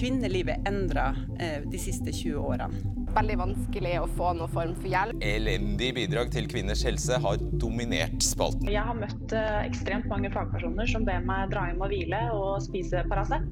[0.00, 2.82] Kvinnelivet endra eh, de siste 20 årene.
[3.10, 5.22] Veldig vanskelig å få noen form for hjelp.
[5.26, 8.70] Elendig bidrag til kvinners helse har dominert spalten.
[8.70, 12.62] Jeg har møtt eh, ekstremt mange fagpersoner som ber meg dra hjem og hvile og
[12.64, 13.44] spise Paracet.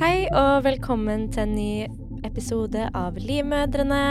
[0.00, 1.72] Hei og velkommen til en ny
[2.24, 4.04] episode av Livmødrene.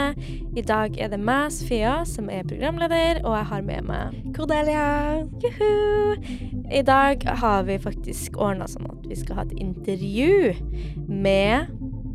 [0.58, 4.88] I dag er det meg, Sofia, som er programleder, og jeg har med meg Cordelia.
[5.42, 6.59] Juhu!
[6.70, 10.52] I dag har vi faktisk ordna sånn at vi skal ha et intervju
[11.10, 11.72] med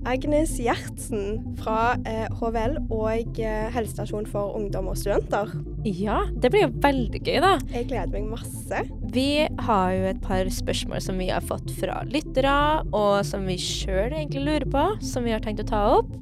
[0.08, 5.52] Agnes Gjertsen fra eh, HVL og eh, helsestasjon for ungdom og studenter.
[5.84, 7.52] Ja, det blir jo veldig gøy, da.
[7.74, 8.84] Jeg gleder meg masse.
[9.12, 9.28] Vi
[9.68, 12.56] har jo et par spørsmål som vi har fått fra lyttere,
[12.96, 16.16] og som vi sjøl egentlig lurer på, som vi har tenkt å ta opp.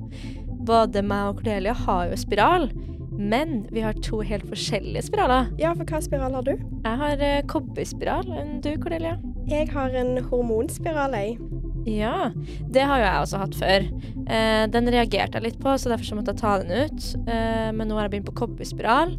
[0.64, 2.72] Både meg og Cordelia har jo spiral,
[3.18, 5.52] men vi har to helt forskjellige spiraler.
[5.62, 6.56] Ja, for hva spiral har du?
[6.56, 8.32] Jeg har uh, kobberspiral
[8.64, 9.18] du, Cordelia.
[9.50, 11.38] Jeg har en hormonspiral, jeg.
[11.86, 12.32] Ja,
[12.72, 13.86] det har jo jeg også hatt før.
[14.24, 17.08] Eh, den reagerte jeg litt på, så derfor så måtte jeg ta den ut.
[17.28, 19.18] Eh, men nå har jeg begynt på kobberspiral.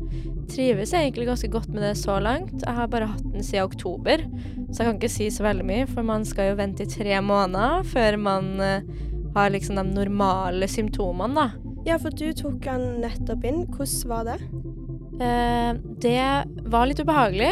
[0.48, 2.56] Trives jeg egentlig ganske godt med det så langt.
[2.62, 4.24] Jeg har bare hatt den siden oktober,
[4.70, 7.20] så jeg kan ikke si så veldig mye, for man skal jo vente i tre
[7.24, 8.88] måneder før man eh,
[9.36, 11.63] har liksom de normale symptomene, da.
[11.84, 13.64] Ja, for du tok den nettopp inn.
[13.68, 14.38] Hvordan var det?
[15.20, 16.20] Eh, det
[16.72, 17.50] var litt ubehagelig.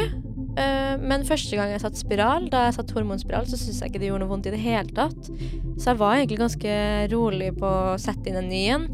[0.57, 4.03] Eh, men første gang jeg satt spiral, da jeg satt hormonspiral, så syntes jeg ikke
[4.03, 5.29] det gjorde noe vondt i det hele tatt.
[5.77, 6.75] Så jeg var egentlig ganske
[7.13, 8.89] rolig på å sette inn en ny en.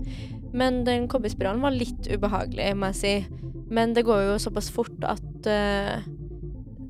[0.59, 3.15] Men den kobberspiralen var litt ubehagelig, må jeg si.
[3.71, 6.03] Men det går jo såpass fort at eh,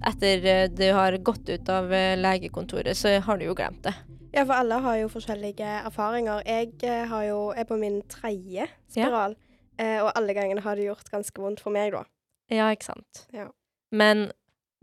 [0.09, 3.97] etter du har gått ut av legekontoret, så har du jo glemt det.
[4.35, 6.43] Ja, for alle har jo forskjellige erfaringer.
[6.47, 9.37] Jeg har jo, er på min tredje spiral,
[9.79, 10.03] ja.
[10.05, 12.05] og alle gangene har det gjort ganske vondt for meg, da.
[12.53, 13.25] Ja, ikke sant.
[13.35, 13.49] Ja.
[13.95, 14.29] Men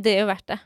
[0.02, 0.60] det er jo verdt det.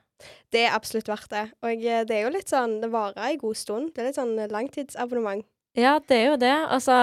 [0.51, 1.45] Det er absolutt verdt det.
[1.63, 3.93] Og det er jo litt sånn Det varer en god stund.
[3.95, 5.45] Det er litt sånn langtidsabonnement.
[5.77, 6.55] Ja, det er jo det.
[6.67, 6.97] Altså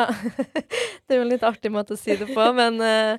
[1.06, 3.14] Det er jo en litt artig måte å si det på, men uh,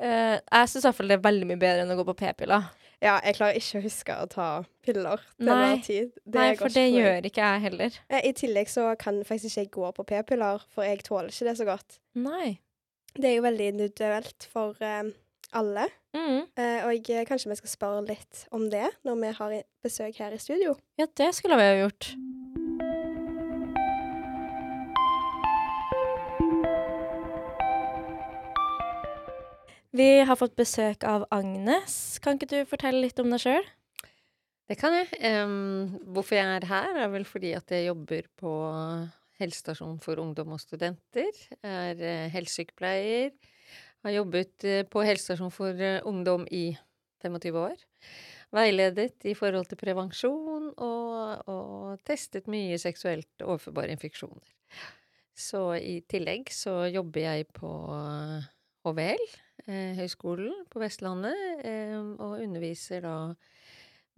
[0.00, 2.70] uh, jeg syns iallfall det er veldig mye bedre enn å gå på p-piller.
[3.02, 4.48] Ja, jeg klarer ikke å huske å ta
[4.86, 5.54] piller til Nei.
[5.56, 6.12] enhver tid.
[6.22, 7.96] Det Nei, for det gjør ikke jeg heller.
[8.22, 11.56] I tillegg så kan faktisk ikke jeg gå på p-piller, for jeg tåler ikke det
[11.58, 11.98] så godt.
[12.14, 12.60] Nei.
[13.16, 15.10] Det er jo veldig individuelt for uh,
[15.58, 15.88] alle.
[16.14, 16.46] Mm.
[16.54, 20.36] Uh, og jeg, kanskje vi skal spørre litt om det når vi har besøk her
[20.36, 20.76] i studio.
[21.00, 22.14] Ja, det skulle vi ha gjort.
[29.92, 32.18] Vi har fått besøk av Agnes.
[32.24, 33.66] Kan ikke du fortelle litt om deg sjøl?
[34.70, 35.10] Det kan jeg.
[35.20, 38.52] Um, hvorfor jeg er her, er vel fordi at jeg jobber på
[39.42, 41.28] helsestasjon for ungdom og studenter.
[41.60, 43.34] Jeg er uh, helsesykepleier
[44.02, 46.72] har jobbet eh, på helsestasjon for eh, ungdom i
[47.22, 47.76] 25 år.
[48.52, 54.44] Veiledet i forhold til prevensjon og, og testet mye seksuelt overførbare infeksjoner.
[55.32, 57.70] Så i tillegg så jobber jeg på
[58.86, 59.26] HVL,
[59.66, 63.16] eh, Høgskolen på Vestlandet, eh, og underviser da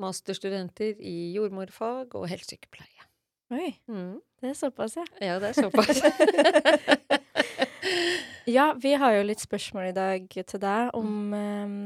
[0.01, 3.09] masterstudenter i jordmorfag og helsesykepleie.
[3.55, 3.75] Oi.
[3.87, 4.19] Mm.
[4.41, 5.05] Det er såpass, ja.
[5.23, 6.01] Ja, det er såpass.
[8.45, 11.77] Ja, vi har jo litt spørsmål i dag til deg om um,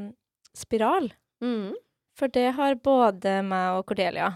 [0.57, 1.13] spiral.
[1.39, 1.71] Mm.
[2.19, 4.33] For det har både meg og Cordelia.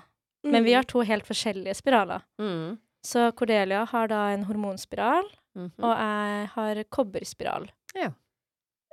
[0.46, 0.52] Mm.
[0.54, 2.22] Men vi har to helt forskjellige spiraler.
[2.38, 2.78] Mm.
[3.02, 5.70] Så Cordelia har da en hormonspiral, -hmm.
[5.82, 7.70] og jeg har kobberspiral.
[7.94, 8.10] Ja.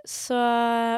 [0.08, 0.38] Så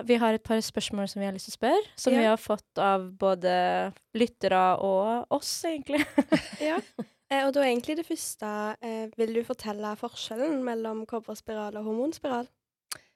[0.06, 2.20] vi har et par spørsmål som vi har lyst til å spørre, som Ja.
[2.20, 6.06] vi har fått av både lyttere og oss, egentlig.
[6.72, 6.80] Ja.
[7.32, 8.48] Eh, og da egentlig det første
[8.84, 12.50] eh, Vil du fortelle forskjellen mellom kobberspiral og hormonspiral?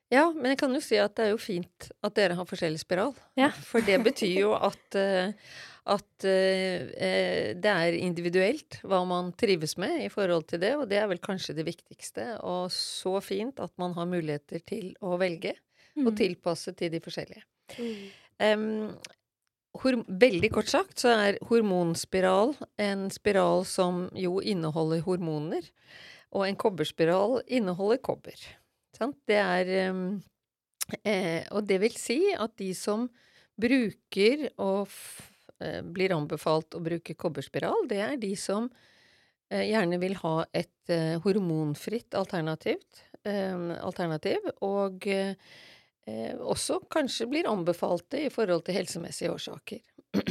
[0.08, 2.80] Ja, men jeg kan jo si at det er jo fint at dere har forskjellig
[2.80, 3.12] spiral.
[3.36, 3.50] Ja.
[3.52, 5.34] For det betyr jo at, eh,
[5.92, 11.02] at eh, det er individuelt hva man trives med i forhold til det, og det
[11.04, 12.38] er vel kanskje det viktigste.
[12.48, 15.58] Og så fint at man har muligheter til å velge
[16.04, 17.44] og tilpasset tilpasse til de forskjellige.
[18.44, 18.92] Em,
[19.82, 25.68] hor veldig kort sagt så er hormonspiral en spiral som jo inneholder hormoner,
[26.36, 28.40] og en kobberspiral inneholder kobber.
[28.96, 29.18] Sant?
[29.28, 30.22] Det er um,
[31.04, 33.08] eh, Og det vil si at de som
[33.60, 34.92] bruker og
[35.64, 38.68] eh, blir anbefalt å bruke kobberspiral, det er de som
[39.52, 45.08] eh, gjerne vil ha et eh, hormonfritt alternativt, eh, alternativ, og
[46.10, 49.82] eh, også kanskje blir anbefalte i forhold til helsemessige årsaker.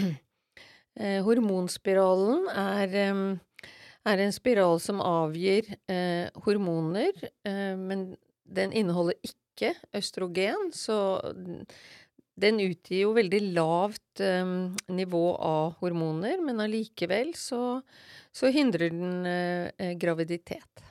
[1.01, 2.97] eh, hormonspiralen er,
[4.05, 7.13] er en spiral som avgir eh, hormoner,
[7.47, 8.13] eh, men
[8.45, 11.23] den inneholder ikke østrogen, så
[12.35, 17.79] den utgir jo veldig lavt um, nivå av hormoner, men allikevel så,
[18.35, 20.83] så hindrer den uh, graviditet.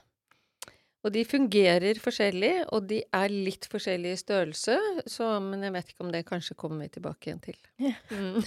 [1.04, 4.78] Og de fungerer forskjellig, og de er litt forskjellig i størrelse,
[5.12, 7.60] så, men jeg vet ikke om det kanskje kommer vi tilbake igjen til.
[7.84, 8.40] Ja, mm.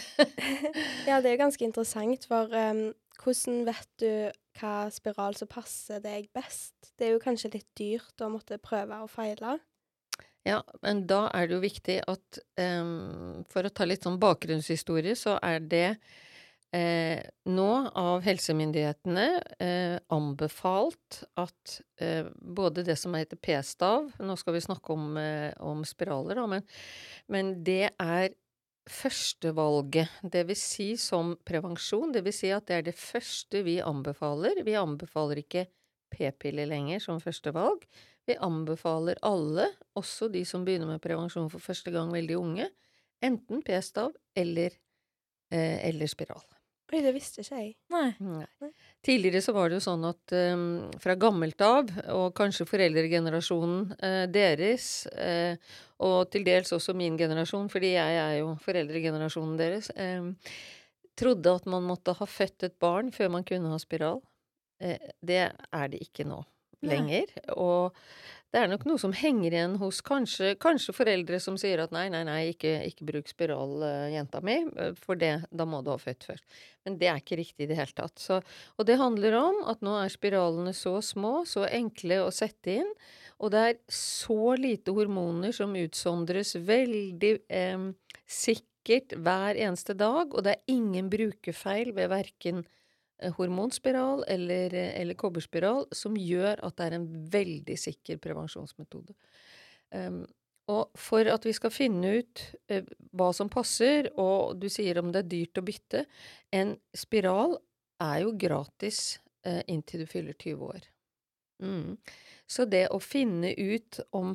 [1.11, 2.87] ja det er ganske interessant, for um,
[3.20, 4.11] hvordan vet du
[4.56, 6.94] hva spiral som passer deg best?
[6.97, 9.59] Det er jo kanskje litt dyrt å måtte prøve og feile.
[10.47, 15.17] Ja, men da er det jo viktig at um, For å ta litt sånn bakgrunnshistorie,
[15.19, 15.88] så er det
[16.76, 19.26] eh, nå av helsemyndighetene
[19.62, 25.52] eh, anbefalt at eh, både det som heter p-stav Nå skal vi snakke om, eh,
[25.64, 26.67] om spiraler, da, men,
[27.32, 28.34] men det er
[28.87, 32.14] førstevalget, vil si som prevensjon.
[32.14, 34.62] Vil si at det er det første vi anbefaler.
[34.67, 35.67] Vi anbefaler ikke
[36.14, 37.82] p-piller lenger som førstevalg.
[38.26, 39.69] Vi anbefaler alle,
[39.99, 42.70] også de som begynner med prevensjon for første gang veldig unge,
[43.23, 44.75] enten p-stav eller,
[45.50, 46.43] eh, eller spiral.
[46.87, 47.73] Oi, det visste ikke jeg.
[47.91, 48.12] Nei.
[48.23, 48.69] Nei.
[49.05, 50.62] Tidligere så var det jo sånn at um,
[51.03, 55.59] fra gammelt av, og kanskje foreldregenerasjonen uh, deres, uh,
[56.06, 60.33] og til dels også min generasjon, fordi jeg er jo foreldregenerasjonen deres, um,
[61.19, 64.23] trodde at man måtte ha født et barn før man kunne ha spiral.
[64.79, 66.44] Uh, det er det ikke nå
[66.84, 67.31] lenger.
[67.56, 67.96] Og
[68.55, 72.06] det er nok noe som henger igjen hos kanskje, kanskje foreldre som sier at nei,
[72.12, 75.90] nei, nei, ikke, ikke bruk spiral, uh, jenta mi, eh, for det, da må du
[75.93, 76.46] ha født først.
[76.87, 78.17] Men det er ikke riktig i det hele tatt.
[78.23, 78.38] Så,
[78.78, 82.94] og det handler om at nå er spiralene så små, så enkle å sette inn,
[83.37, 87.90] og det er så lite hormoner som utsondres veldig eh,
[88.25, 92.64] sikkert hver eneste dag, og det er ingen brukerfeil ved verken
[93.37, 99.15] hormonspiral eller, eh, eller kobberspiral som gjør at det er en veldig sikker prevensjonsmetode.
[99.95, 100.25] Um,
[100.69, 102.43] og for at vi skal finne ut
[102.73, 102.83] uh,
[103.17, 106.03] hva som passer, og du sier om det er dyrt å bytte
[106.53, 107.55] En spiral
[108.03, 110.89] er jo gratis uh, inntil du fyller 20 år.
[111.62, 111.97] Mm.
[112.47, 114.35] Så det å finne ut om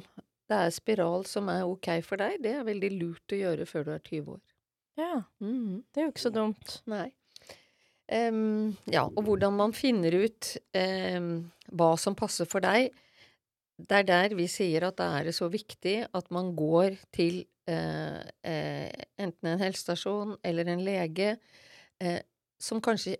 [0.49, 3.87] det er spiral som er ok for deg, det er veldig lurt å gjøre før
[3.87, 4.41] du er 20 år.
[4.99, 5.15] Ja.
[5.39, 5.83] Mm.
[5.91, 6.79] Det er jo ikke så dumt.
[6.91, 7.11] Nei.
[8.11, 11.31] Um, ja, og hvordan man finner ut um,
[11.71, 12.91] hva som passer for deg.
[13.81, 18.19] Det er der vi sier at det er så viktig at man går til uh,
[18.19, 21.37] uh, enten en helsestasjon eller en lege
[22.03, 22.19] uh,
[22.61, 23.15] som kanskje,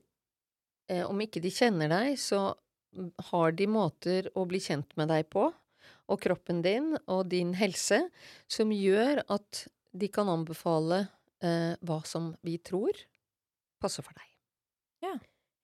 [1.07, 2.51] om ikke de kjenner deg, så
[3.31, 5.47] har de måter å bli kjent med deg på,
[6.11, 8.03] og kroppen din og din helse,
[8.51, 9.63] som gjør at
[9.95, 11.05] de kan anbefale
[11.39, 12.99] hva som vi tror
[13.81, 14.30] passer for deg.
[15.01, 15.17] Ja.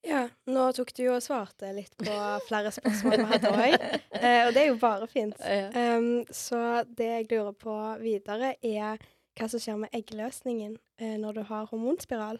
[0.07, 2.15] Ja, nå tok du jo og svarte litt på
[2.47, 3.73] flere spørsmål vi hadde òg,
[4.21, 5.39] eh, og det er jo bare fint.
[5.41, 5.97] Ja.
[5.97, 9.01] Um, så det jeg lurer på videre, er
[9.37, 12.39] hva som skjer med eggløsningen eh, når du har hormonspiral?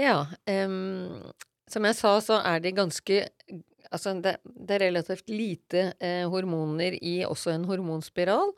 [0.00, 1.20] Ja, um,
[1.70, 3.24] som jeg sa, så er det ganske
[3.92, 8.54] Altså, det, det er relativt lite eh, hormoner i også en hormonspiral,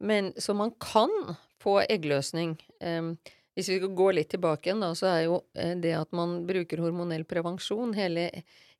[0.00, 1.12] men så man kan
[1.60, 2.54] få eggløsning.
[2.80, 3.10] Um,
[3.56, 6.40] hvis vi skal gå litt tilbake igjen, da, så er jo eh, det at man
[6.48, 8.28] bruker hormonell prevensjon hele,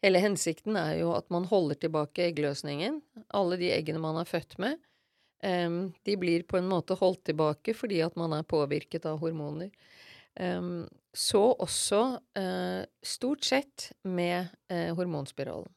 [0.04, 3.02] hele hensikten er jo at man holder tilbake eggløsningen.
[3.36, 4.80] Alle de eggene man er født med,
[5.44, 9.72] um, de blir på en måte holdt tilbake fordi at man er påvirket av hormoner.
[10.40, 12.02] Um, så også
[12.40, 15.68] uh, stort sett med uh, hormonspiralen.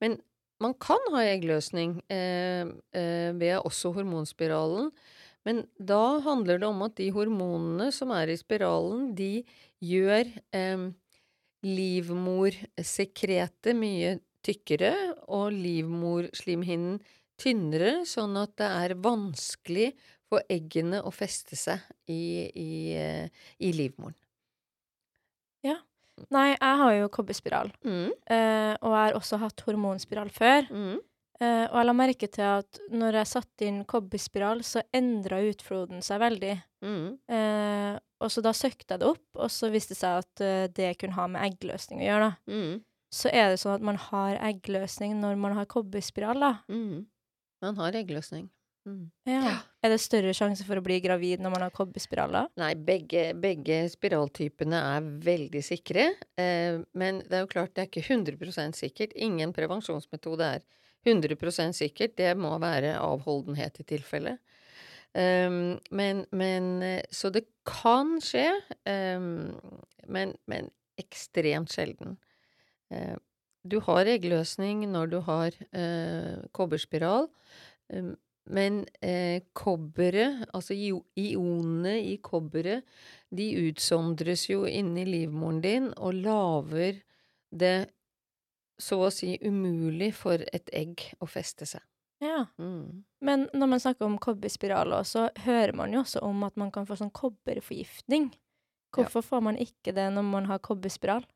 [0.00, 0.16] Men
[0.64, 2.72] man kan ha eggløsning uh,
[3.36, 4.88] ved også hormonspiralen.
[5.44, 9.44] Men da handler det om at de hormonene som er i spiralen, de
[9.84, 10.24] gjør
[10.56, 10.84] eh,
[11.64, 14.92] livmorsekretet mye tykkere
[15.32, 17.00] og livmorslimhinnen
[17.40, 19.94] tynnere, sånn at det er vanskelig
[20.30, 21.78] for eggene å feste seg
[22.10, 24.14] i, i, eh, i livmoren.
[25.64, 25.78] Ja.
[26.30, 28.10] Nei, jeg har jo kobberspiral, mm.
[28.30, 30.68] eh, og jeg har også hatt hormonspiral før.
[30.70, 31.00] Mm.
[31.42, 36.04] Uh, og jeg la merke til at når jeg satte inn kobberspiral, så endra utfloden
[36.04, 36.54] seg veldig.
[36.84, 37.06] Mm.
[37.26, 40.66] Uh, og så da søkte jeg det opp, og så viste det seg at uh,
[40.70, 42.54] det kunne ha med eggløsning å gjøre, da.
[42.54, 42.82] Mm.
[43.14, 46.52] Så er det sånn at man har eggløsning når man har kobberspiral, da.
[46.70, 47.02] Mm.
[47.66, 48.46] Man har eggløsning.
[48.84, 49.08] Mm.
[49.26, 49.56] Ja.
[49.82, 52.44] Er det større sjanse for å bli gravid når man har kobberspiral, da?
[52.60, 56.10] Nei, begge, begge spiraltypene er veldig sikre.
[56.36, 59.14] men det er jo klart, det er ikke 100 sikkert.
[59.16, 60.66] Ingen prevensjonsmetode er
[61.04, 62.16] 100% sikkert.
[62.18, 64.38] Det må være avholdenhet i tilfelle.
[65.14, 68.48] Um, men, men, eh, Så det kan skje,
[69.16, 69.54] um,
[70.10, 72.16] men, men, ekstremt sjelden.
[72.90, 73.14] Uh,
[73.62, 77.28] du har eggløsning når du har uh, kobberspiral,
[77.94, 78.16] um,
[78.50, 82.82] men uh, kobberet, altså ionene i kobberet,
[83.30, 87.00] de utsondres jo inni livmoren din og lager
[87.54, 87.76] det
[88.80, 91.82] så å si umulig for et egg å feste seg.
[92.22, 92.46] Ja.
[92.58, 93.04] Mm.
[93.20, 96.86] Men når man snakker om kobberspiraler, så hører man jo også om at man kan
[96.88, 98.30] få sånn kobberforgiftning.
[98.94, 99.28] Hvorfor ja.
[99.28, 101.26] får man ikke det når man har kobberspiral?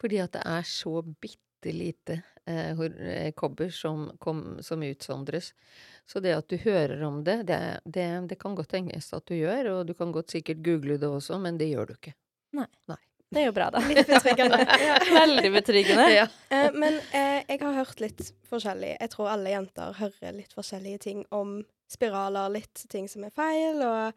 [0.00, 5.52] Fordi at det er så bitte lite eh, eh, kobber som, kom, som, utsondres.
[6.06, 9.38] Så det at du hører om det, det, det, det kan godt tenkes at du
[9.38, 12.16] gjør, og du kan godt sikkert google det også, men det gjør du ikke.
[12.58, 12.68] Nei.
[12.90, 13.00] Nei.
[13.34, 13.80] Det er jo bra, da.
[13.90, 14.58] Litt betryggende.
[14.86, 14.96] Ja.
[15.02, 16.04] Veldig betryggende.
[16.14, 16.26] Ja.
[16.54, 18.92] Eh, men eh, jeg har hørt litt forskjellig.
[19.00, 21.56] Jeg tror alle jenter hører litt forskjellige ting om
[21.90, 22.52] spiraler.
[22.54, 24.12] Litt ting som er feil, og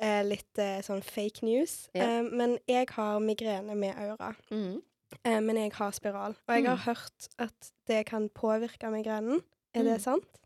[0.00, 1.76] eh, litt eh, sånn fake news.
[1.96, 2.06] Ja.
[2.20, 4.32] Eh, men jeg har migrene med aura.
[4.50, 4.80] Mm.
[5.20, 6.34] Eh, men jeg har spiral.
[6.48, 6.86] Og jeg har Mm.
[6.88, 9.42] hørt at det kan påvirke migrenen.
[9.74, 10.04] Er det Mm.
[10.08, 10.40] sant?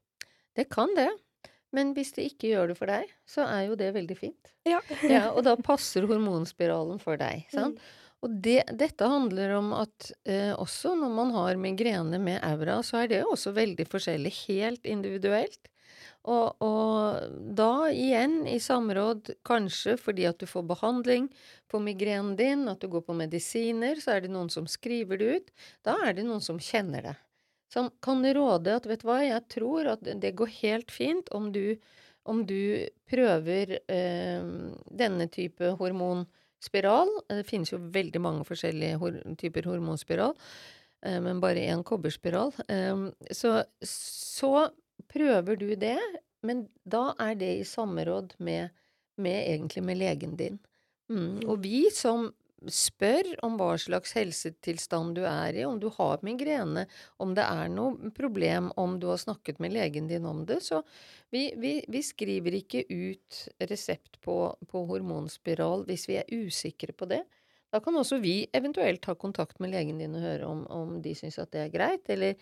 [0.59, 1.09] Det kan det.
[1.73, 4.53] Men hvis det ikke gjør det for deg, så er jo det veldig fint.
[4.67, 4.81] Ja.
[5.05, 7.45] Ja, og da passer hormonspiralen for deg.
[7.53, 7.79] Sant?
[8.27, 13.05] Og det, dette handler om at eh, også når man har migrene med aura, så
[13.05, 15.71] er det også veldig forskjellig, helt individuelt.
[16.29, 21.29] Og, og da igjen i samråd, kanskje fordi at du får behandling
[21.71, 25.31] på migrenen din, at du går på medisiner, så er det noen som skriver det
[25.39, 25.55] ut.
[25.87, 27.17] Da er det noen som kjenner det.
[27.73, 31.51] Som kan råde at vet du hva, jeg tror at det går helt fint om
[31.55, 31.79] du,
[32.29, 34.53] om du prøver eh,
[34.91, 35.77] denne type
[36.59, 37.09] hormonspiral.
[37.29, 40.35] Det finnes jo veldig mange forskjellige hor typer hormonspiral,
[41.05, 42.53] eh, men bare én kobberspiral.
[42.69, 44.71] Eh, så, så
[45.09, 45.99] prøver du det,
[46.43, 48.71] men da er det i samråd med,
[49.17, 50.59] med egentlig med legen din.
[51.11, 51.49] Mm.
[51.49, 52.33] Og vi som
[52.67, 56.87] spør om hva slags helsetilstand du er i, om du har migrene,
[57.23, 60.61] om det er noe problem, om du har snakket med legen din om det.
[60.67, 60.83] Så
[61.31, 64.39] vi, vi, vi skriver ikke ut resept på,
[64.71, 67.23] på, hormonspiral hvis vi er usikre på det.
[67.69, 71.13] Da kan også vi eventuelt ta kontakt med legen din og høre om, om de
[71.17, 72.09] syns at det er greit.
[72.09, 72.39] Eller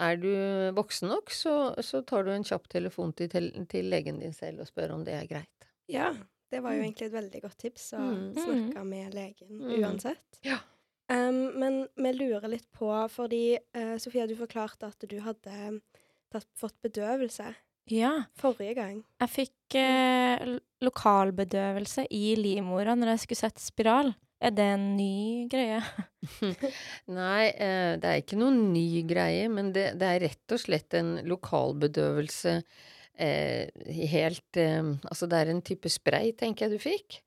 [0.00, 0.30] er du
[0.76, 3.28] voksen nok, så, så tar du en kjapp telefon til,
[3.68, 5.68] til legen din selv og spør om det er greit.
[5.90, 6.14] Ja.
[6.50, 8.34] Det var jo egentlig et veldig godt tips å Mm.
[8.34, 9.82] snakke med legen Mm.
[9.84, 10.40] uansett.
[10.44, 10.58] Ja.
[11.10, 15.80] Um, men vi lurer litt på, fordi uh, Sofia, du forklarte at du hadde
[16.30, 17.54] tatt, fått bedøvelse
[17.90, 18.24] Ja.
[18.38, 19.04] forrige gang.
[19.20, 24.12] Jeg fikk uh, lokalbedøvelse i livmora når jeg skulle sette spiral.
[24.40, 25.82] Er det en ny greie?
[27.10, 30.94] Nei, uh, det er ikke noen ny greie, men det, det er rett og slett
[30.96, 32.62] en lokalbedøvelse eh,
[33.20, 37.20] helt eh, Altså, det er en type spray, tenker jeg du fikk.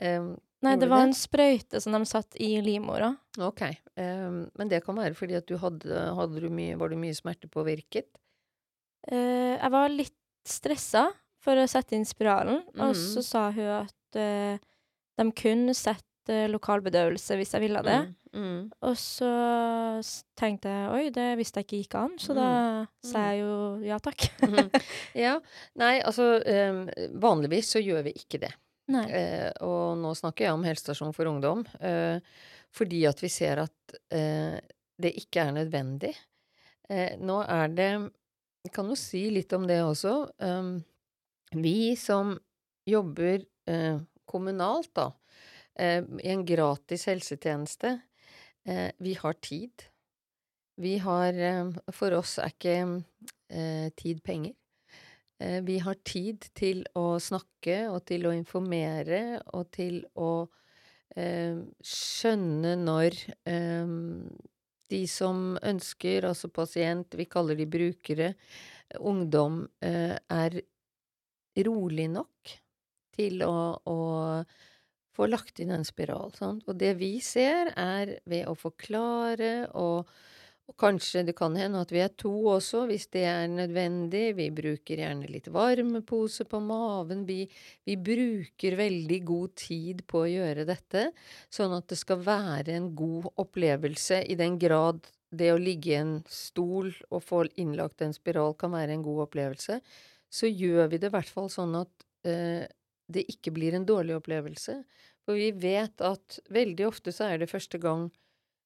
[0.00, 3.10] Eh, Nei, det var en sprøyte som de satt i livmora.
[3.38, 3.62] ok.
[3.96, 7.14] Eh, men det kan være fordi at du hadde, hadde du mye, Var du mye
[7.14, 8.08] smertepåvirket?
[9.10, 10.16] Eh, jeg var litt
[10.48, 11.10] stressa
[11.44, 12.94] for å sette inn spiralen, og Mhm.
[12.96, 14.58] så sa hun at eh,
[15.18, 17.98] de kunne sette lokalbedøvelse hvis jeg ville det.
[18.08, 18.58] Mm, mm.
[18.84, 19.30] Og så
[20.38, 22.48] tenkte jeg oi, det visste jeg ikke gikk an, så da
[23.06, 23.54] sa jeg jo
[23.86, 24.28] ja takk.
[24.44, 24.68] Mhm.
[25.24, 25.38] Ja.
[25.78, 26.84] Nei, altså um,
[27.22, 28.50] Vanligvis så gjør vi ikke det.
[28.92, 32.18] Eh, og nå snakker jeg om helsestasjon for ungdom, uh,
[32.74, 34.58] fordi at vi ser at uh,
[35.00, 36.12] det ikke er nødvendig.
[37.24, 37.88] Nå er det
[38.66, 40.12] Jeg kan jo si litt om det også.
[40.44, 40.82] Um,
[41.56, 42.34] vi som
[42.84, 43.40] jobber
[44.28, 45.06] kommunalt, da,
[45.80, 47.94] i en gratis helsetjeneste,
[48.66, 49.86] eh, vi har tid.
[50.76, 52.76] Vi har eh, For oss er ikke
[53.48, 54.54] eh, tid penger.
[55.40, 60.46] Eh, vi har tid til å snakke og til å informere og til å
[61.16, 63.18] eh, skjønne når
[63.50, 63.94] eh,
[64.94, 68.34] de som ønsker, altså pasient, vi kaller de brukere,
[69.00, 70.58] ungdom, er
[71.66, 72.52] rolig nok
[73.16, 73.56] til å,
[73.90, 73.96] å
[75.14, 76.34] få lagt inn en spiral.
[76.36, 76.66] Sant?
[76.68, 80.08] Og det vi ser, er ved å forklare og
[80.64, 84.30] og kanskje det kan hende at vi er to også, hvis det er nødvendig.
[84.38, 87.26] Vi bruker gjerne litt varmepose på maven.
[87.28, 87.42] Vi,
[87.84, 91.10] vi bruker veldig god tid på å gjøre dette,
[91.52, 95.04] sånn at det skal være en god opplevelse i den grad
[95.34, 99.26] det å ligge i en stol og få innlagt en spiral kan være en god
[99.26, 99.80] opplevelse.
[100.32, 102.64] Så gjør vi det i hvert fall sånn at eh,
[103.10, 104.80] det ikke blir en dårlig opplevelse.
[105.24, 108.08] For vi vet at veldig ofte så er det første gang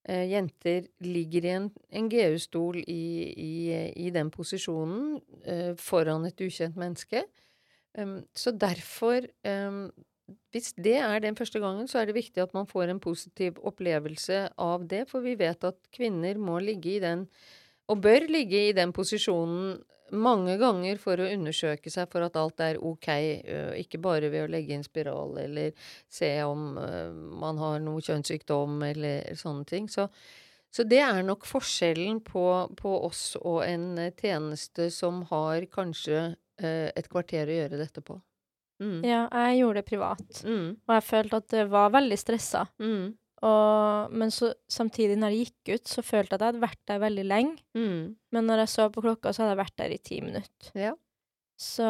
[0.09, 3.03] eh, jenter ligger i en, en GU-stol i,
[3.35, 3.53] i,
[4.07, 7.25] i den posisjonen eh, foran et ukjent menneske.
[7.99, 9.89] Um, så derfor, um,
[10.53, 13.59] hvis det er den første gangen, så er det viktig at man får en positiv
[13.67, 17.27] opplevelse av det, for vi vet at kvinner må ligge i den
[17.89, 19.79] og bør ligge i den posisjonen
[20.13, 23.09] mange ganger for å undersøke seg for at alt er ok,
[23.83, 25.73] ikke bare ved å legge inn spiral eller
[26.09, 26.75] se om
[27.41, 29.89] man har noe kjønnssykdom eller sånne ting.
[29.93, 30.09] Så,
[30.71, 32.45] så det er nok forskjellen på,
[32.77, 38.17] på oss og en tjeneste som har kanskje et kvarter å gjøre dette på.
[38.83, 39.01] Mm.
[39.07, 40.77] Ja, jeg gjorde det privat, Mm.
[40.87, 42.67] og jeg følte at det var veldig stressa.
[42.79, 43.09] Mm.
[43.47, 46.81] Og, men så, samtidig, når jeg gikk ut, så følte jeg at jeg hadde vært
[46.91, 47.59] der veldig lenge.
[47.79, 48.01] Mm.
[48.35, 50.73] Men når jeg så på klokka, så hadde jeg vært der i ti minutter.
[50.75, 50.95] Ja.
[51.59, 51.87] Så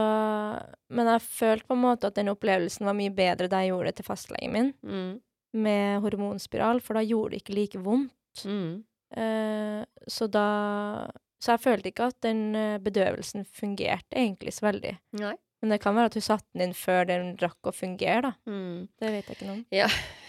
[0.88, 3.90] Men jeg følte på en måte at den opplevelsen var mye bedre da jeg gjorde
[3.90, 5.21] det til fastlegen min, Mm.
[5.55, 8.45] med hormonspiral, for da gjorde det ikke like vondt.
[8.45, 8.85] Mm.
[9.17, 11.09] Eh, så da
[11.40, 14.99] Så jeg følte ikke at den eh, bedøvelsen fungerte egentlig så veldig.
[15.21, 15.35] Nei.
[15.62, 18.33] Men det kan være at hun satte den inn før den rakk å fungere, da.
[18.50, 18.88] Mm.
[18.99, 19.64] Det vet jeg ikke noe om.
[19.71, 19.87] Ja.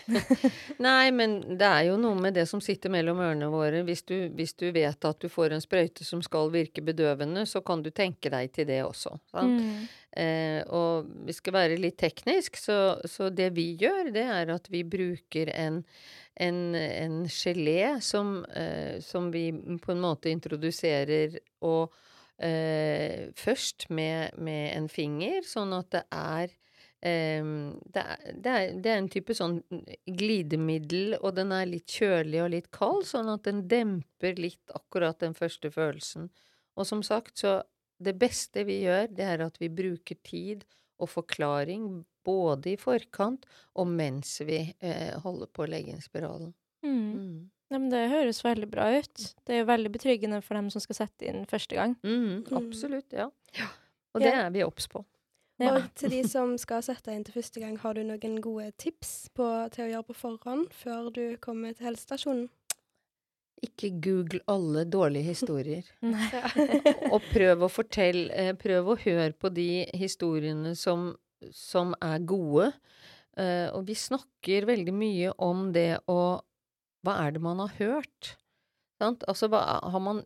[0.86, 3.82] Nei, men det er jo noe med det som sitter mellom ørene våre.
[3.88, 7.62] Hvis du, hvis du vet at du får en sprøyte som skal virke bedøvende, så
[7.66, 9.16] kan du tenke deg til det også.
[9.32, 9.62] Sant?
[9.62, 9.88] Mm.
[10.20, 14.70] Eh, og vi skal være litt teknisk, så, så det vi gjør, det er at
[14.74, 15.84] vi bruker en,
[16.42, 21.94] en, en gelé som, eh, som vi på en måte introduserer og
[22.42, 26.58] eh, først med, med en finger, sånn at det er
[27.02, 29.60] Ehm, det, er, det, er, det er en type sånn
[30.20, 35.20] glidemiddel, og den er litt kjølig og litt kald, sånn at den demper litt akkurat
[35.24, 36.30] den første følelsen.
[36.80, 37.62] Og som sagt, så
[38.00, 40.66] det beste vi gjør, det er at vi bruker tid
[41.00, 43.46] og forklaring både i forkant
[43.80, 46.52] og mens vi eh, holder på å legge inn spiralen.
[46.86, 47.00] Mm.
[47.16, 47.40] Mm.
[47.70, 49.24] Ja, men det høres veldig bra ut.
[49.46, 51.94] Det er jo veldig betryggende for dem som skal sette inn første gang.
[52.04, 53.28] Mm, absolutt, ja.
[54.16, 54.48] Og det Ja.
[54.48, 55.04] er vi obs på.
[55.60, 59.30] Og til de som skal sette inn til første gang, har du noen gode tips
[59.36, 62.48] på, til å gjøre på forhånd før du kommer til helsestasjonen?
[63.66, 65.88] Ikke google alle dårlige historier.
[67.14, 71.12] Og prøv å fortelle eh, Prøv å høre på de historiene som,
[71.52, 72.72] som er gode.
[73.36, 76.40] Eh, og vi snakker veldig mye om det å
[77.04, 78.36] Hva er det man har hørt?
[79.00, 79.24] Sant?
[79.32, 79.48] Altså,
[80.04, 80.20] man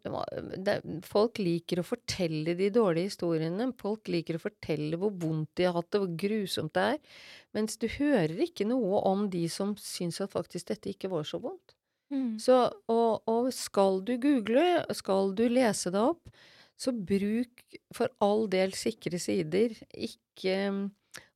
[0.65, 3.69] det, Folk liker å fortelle de dårlige historiene.
[3.77, 7.19] Folk liker å fortelle hvor vondt de har hatt det, hvor grusomt det er.
[7.53, 11.37] Mens du hører ikke noe om de som syns at faktisk dette ikke var så
[11.43, 11.75] vondt.
[12.13, 12.33] Mm.
[12.41, 12.57] Så,
[12.89, 14.65] og, og skal du google,
[14.97, 16.33] skal du lese deg opp,
[16.77, 19.77] så bruk for all del sikre sider.
[19.93, 20.57] Ikke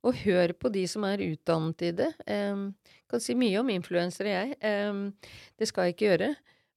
[0.06, 2.10] Og hør på de som er utdannet i det.
[2.26, 2.72] Um,
[3.10, 5.12] kan si mye om influensere, jeg.
[5.58, 6.30] Det skal jeg ikke gjøre.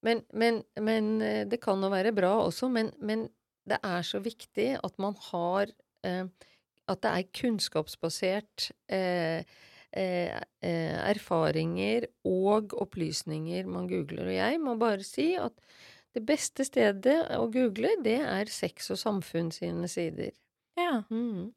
[0.06, 2.70] Men, men, men eh, det kan jo være bra også.
[2.72, 3.28] Men, men
[3.68, 5.72] det er så viktig at man har
[6.06, 6.24] eh,
[6.90, 9.44] At det er kunnskapsbasert eh,
[9.92, 14.26] eh, eh, erfaringer og opplysninger man googler.
[14.26, 15.54] Og jeg må bare si at
[16.16, 20.32] det beste stedet å google, det er Sex og samfunn sine sider.
[20.80, 21.04] Ja.
[21.10, 21.52] Mm.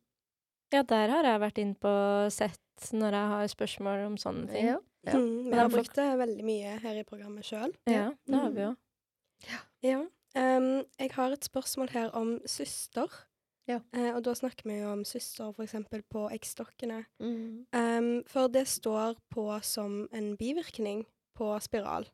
[0.73, 1.93] ja, der har jeg vært inn på
[2.33, 4.69] sett når jeg har spørsmål om sånne ting.
[4.75, 4.79] Ja.
[5.03, 5.17] Ja.
[5.19, 7.73] Mm, vi har brukt det veldig mye her i programmet sjøl.
[7.89, 8.73] Ja, det har vi jo.
[9.83, 10.01] Ja.
[10.39, 13.07] Ehm, jeg har et spørsmål her om søster.
[13.67, 13.79] Ja.
[13.95, 15.75] Uh, og da snakker vi jo om søster f.eks.
[16.11, 17.05] på eggstokkene.
[17.19, 17.65] Mm.
[17.71, 22.09] Um, for det står på som en bivirkning på spiral.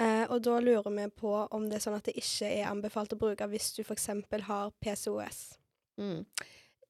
[0.00, 3.14] Uh, og da lurer vi på om det er sånn at det ikke er anbefalt
[3.14, 4.10] å bruke hvis du f.eks.
[4.48, 5.40] har PCOS.
[6.00, 6.24] Mm.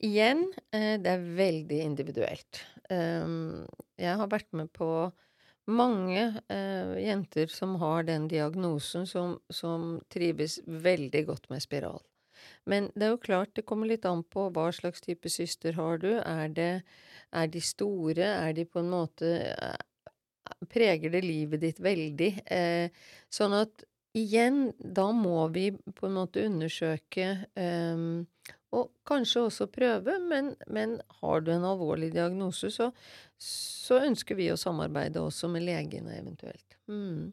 [0.05, 2.61] Igjen, eh, det er veldig individuelt.
[2.93, 3.64] Um,
[3.97, 4.88] jeg har vært med på
[5.64, 12.03] mange eh, jenter som har den diagnosen, som, som trives veldig godt med spiral.
[12.69, 16.03] Men det er jo klart, det kommer litt an på hva slags type syster har
[16.03, 16.11] du.
[16.21, 16.69] Er, det,
[17.33, 18.29] er de store?
[18.29, 19.81] Er de på en måte eh,
[20.69, 22.29] Preger det livet ditt veldig?
[23.33, 23.85] Sånn at
[24.17, 28.27] igjen, da må vi på en måte undersøke ehm,
[28.75, 32.91] og kanskje også prøve, men, men har du en alvorlig diagnose, så,
[33.39, 36.79] så ønsker vi å samarbeide også med legene eventuelt.
[36.91, 37.33] Mm.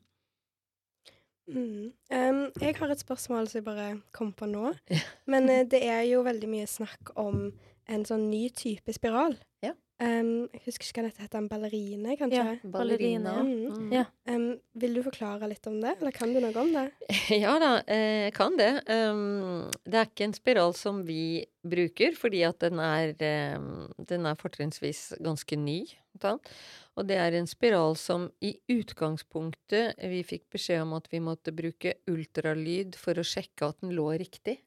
[1.51, 1.91] Mm.
[2.13, 4.71] Um, jeg har et spørsmål som jeg bare kom på nå.
[5.31, 7.49] Men uh, det er jo veldig mye snakk om
[7.91, 9.35] en sånn ny type spiral.
[9.65, 9.73] Ja.
[10.01, 11.37] Ehm, jeg husker ikke hva dette heter.
[11.41, 12.41] En ballerine, kanskje?
[12.41, 12.71] Ja.
[12.73, 13.35] Ballerina.
[13.45, 13.59] Mm.
[13.69, 13.91] Mm.
[13.93, 14.05] Ja.
[14.25, 14.47] Um,
[14.81, 16.87] vil du forklare litt om det, eller kan du noe om det?
[17.43, 18.71] Ja da, eh, jeg kan det.
[18.89, 23.13] Um, det er ikke en spiral som vi bruker, fordi at den er,
[23.57, 25.83] um, den er fortrinnsvis ganske ny.
[26.21, 31.53] Og det er en spiral som i utgangspunktet vi fikk beskjed om at vi måtte
[31.55, 34.59] bruke ultralyd for å sjekke at den lå riktig.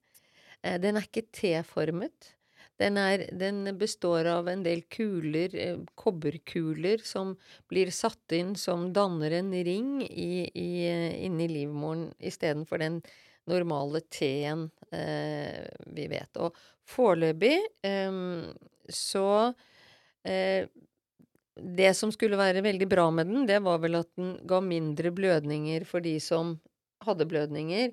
[0.65, 2.33] Eh, den er ikke T-formet.
[2.81, 7.37] Den, er, den består av en del kuler, eh, kobberkuler, som
[7.71, 12.99] blir satt inn som danner en ring i, i, eh, inni livmoren istedenfor den
[13.47, 16.41] normale T-en eh, vi vet.
[16.43, 16.57] Og
[16.89, 17.55] foreløpig
[17.87, 18.19] eh,
[18.91, 19.29] så
[20.27, 20.67] eh,
[21.55, 25.15] Det som skulle være veldig bra med den, det var vel at den ga mindre
[25.15, 26.57] blødninger for de som
[27.07, 27.93] hadde blødninger.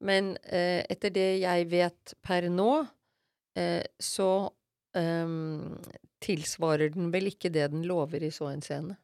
[0.00, 2.86] Men eh, etter det jeg vet per nå,
[4.00, 4.28] så
[4.98, 5.76] um,
[6.24, 8.96] tilsvarer den vel ikke det den lover i så henseende.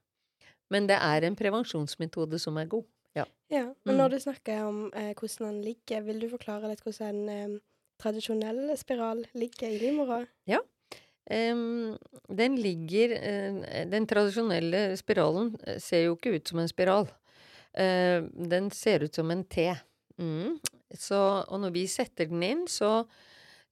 [0.71, 2.87] Men det er en prevensjonsmetode som er god.
[3.15, 3.25] Ja.
[3.51, 3.99] ja men Mm.
[3.99, 7.61] når du snakker om eh, hvordan den ligger, vil du forklare litt hvordan en eh,
[7.99, 10.27] tradisjonell spiral ligger i livmora?
[11.31, 17.07] Em, den ligger uh, Den tradisjonelle spiralen eh, ser jo ikke ut som en spiral.
[17.71, 19.69] Uh, den ser ut som en T.
[20.19, 20.59] Mm.
[20.95, 23.05] Så, og når vi setter den inn, så,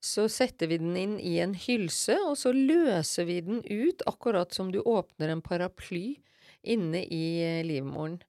[0.01, 4.55] så setter vi den inn i en hylse, og så løser vi den ut, akkurat
[4.55, 6.19] som du åpner en paraply
[6.63, 8.21] inne i eh, livmoren.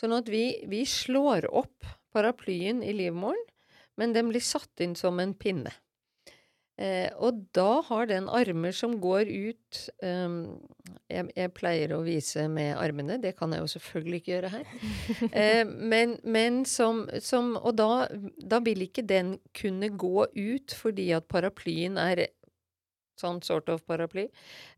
[0.00, 3.40] Sånn at vi, vi slår opp paraplyen i livmoren,
[4.00, 5.70] men den blir satt inn som en pinne.
[6.80, 10.36] Eh, og da har den armer som går ut um,
[11.12, 14.70] jeg, jeg pleier å vise med armene, det kan jeg jo selvfølgelig ikke gjøre her.
[15.32, 18.06] Eh, men, men som, som Og da,
[18.36, 22.26] da vil ikke den kunne gå ut fordi at paraplyen er
[23.22, 24.26] sånn sort of paraply.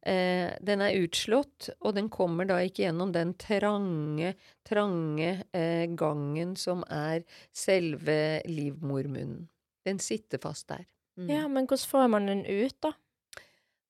[0.02, 4.34] Eh, den er utslått, og den kommer da ikke gjennom den trange,
[4.66, 9.46] trange eh, gangen som er selve livmormunnen.
[9.84, 10.84] Den sitter fast der.
[11.18, 11.30] Mm.
[11.30, 12.92] Ja, men hvordan får man den ut, da?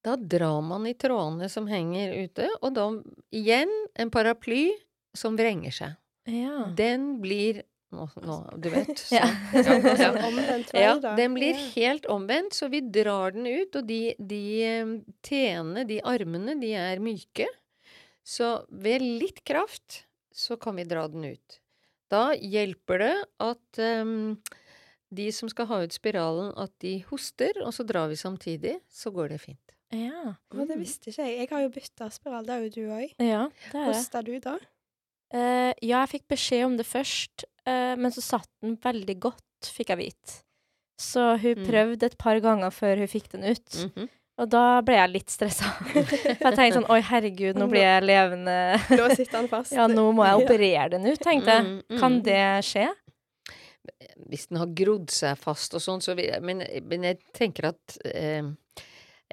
[0.05, 2.91] Da drar man i trådene som henger ute, og da
[3.33, 4.67] igjen en paraply
[5.17, 5.95] som vrenger seg.
[6.29, 6.67] Ja.
[6.77, 7.63] Den blir
[7.95, 8.93] nå, nå, du vet.
[8.99, 9.29] Så, Ja.
[9.55, 10.11] ja, ja.
[10.27, 14.43] omvendt vei, Ja, den blir helt omvendt, så vi drar den ut, og de, de
[15.25, 17.49] tene, de armene, de er myke.
[18.25, 21.61] Så ved litt kraft så kan vi dra den ut.
[22.11, 24.37] Da hjelper det at em,
[25.15, 29.13] de som skal ha ut spiralen, at de hoster, og så drar vi samtidig, så
[29.15, 29.61] går det fint.
[29.95, 30.35] Ja.
[30.51, 31.37] Å, det visste ikke jeg.
[31.45, 33.13] Jeg har jo bytta spiral, det har jo du òg.
[33.23, 33.45] ja.
[33.75, 34.57] Hosta du da?
[35.35, 39.71] Uh, ja, jeg fikk beskjed om det først, uh, men så satt den veldig godt,
[39.75, 40.41] fikk jeg vite.
[41.01, 41.65] Så hun Mm.
[41.67, 43.67] prøvde et par ganger før hun fikk den ut.
[43.89, 44.09] Mhm.
[44.39, 45.69] Og da ble jeg litt stressa.
[45.95, 48.55] For jeg tenkte sånn Oi, herregud, nå blir jeg levende
[48.91, 49.71] Da sitter han fast.
[49.79, 51.63] Ja, nå må jeg operere den ut, tenkte jeg.
[51.69, 52.23] Mm, Kan mm.
[52.27, 52.89] det skje?
[54.31, 57.67] Hvis den har grodd seg fast og sånn, så vil jeg Men, men jeg tenker
[57.73, 58.43] at eh,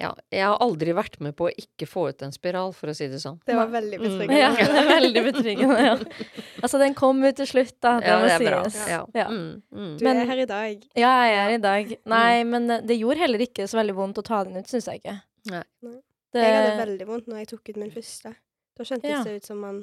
[0.00, 2.94] Ja, jeg har aldri vært med på å ikke få ut en spiral, for å
[2.96, 3.36] si det sånn.
[3.46, 4.04] Det var veldig Mm.
[4.08, 4.38] betryggende.
[4.40, 5.76] Ja, det er veldig betryggende.
[5.84, 5.96] Ja.
[6.62, 7.98] Altså, den kom ut til slutt, da.
[8.00, 8.62] Det Ja, må det er bra.
[8.70, 8.88] sies.
[8.88, 9.00] Ja.
[9.14, 9.26] Ja.
[9.28, 9.98] Mm, mm.
[9.98, 10.84] Du er her i dag.
[10.96, 11.92] Ja, jeg er i dag.
[12.06, 14.86] Nei, men eh, det gjorde heller ikke så veldig vondt å ta den ut, syns
[14.88, 15.16] jeg ikke.
[15.50, 15.62] Nei.
[15.82, 15.96] Nei.
[16.32, 18.34] Det, Jeg hadde veldig vondt når jeg tok ut min første.
[18.78, 19.22] Da kjentes Ja.
[19.26, 19.82] det ut som man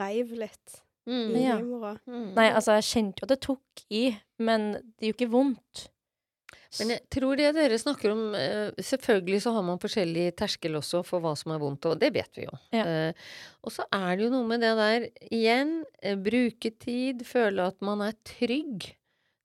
[0.00, 1.56] reiv litt i Mm, Ja.
[1.58, 1.98] livmora.
[2.06, 2.34] mm.
[2.34, 4.04] Nei, altså, jeg kjente jo at det tok i,
[4.38, 5.88] men det jo ikke vondt.
[6.80, 11.04] Men jeg tror det dere snakker om eh, Selvfølgelig så har man forskjellig terskel også
[11.06, 12.56] for hva som er vondt, og det vet vi jo.
[12.74, 12.82] Ja.
[12.84, 13.12] Eh,
[13.62, 17.78] og så er det jo noe med det der, igjen, eh, bruke tid, føle at
[17.80, 18.88] man er trygg.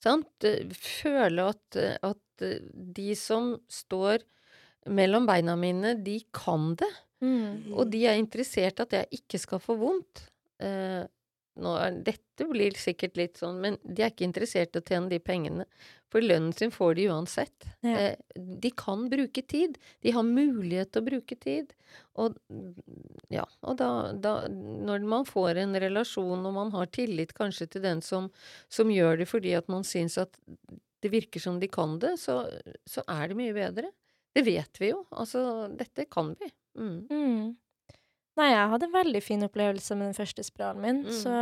[0.02, 0.48] Sant?
[0.74, 2.48] Føle at, at
[2.96, 4.24] de som står
[4.88, 6.90] mellom beina mine, de kan det.
[7.22, 7.74] Mm.
[7.76, 10.26] Og de er interessert at jeg ikke skal få vondt.
[11.60, 15.12] Nå er, dette blir sikkert litt sånn, men de er ikke interessert i å tjene
[15.12, 15.66] de pengene.
[16.10, 17.68] For lønnen sin får de uansett.
[17.86, 17.96] Ja.
[18.00, 19.78] Eh, de kan bruke tid.
[20.02, 21.76] De har mulighet til å bruke tid.
[22.22, 22.38] Og
[23.34, 27.86] ja, og da, da Når man får en relasjon, og man har tillit kanskje til
[27.86, 28.32] den som,
[28.72, 30.38] som gjør det fordi at man syns at
[31.04, 32.42] det virker som de kan det, så,
[32.90, 33.92] så er det mye bedre.
[34.36, 35.04] Det vet vi jo.
[35.16, 35.42] Altså,
[35.78, 36.50] dette kan vi.
[36.80, 36.98] Mm.
[37.10, 37.56] Mm.
[38.40, 41.12] Nei, jeg hadde en veldig fin opplevelse med den første spiralen min, Mm.
[41.12, 41.34] så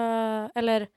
[0.58, 0.88] Eller